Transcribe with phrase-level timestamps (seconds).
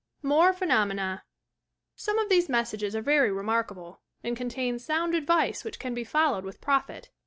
[0.23, 1.23] UORB PHENOUENA
[1.95, 6.03] Some of these messages are very remarkable, and con tain sound advice which can be
[6.03, 7.11] followed with profit.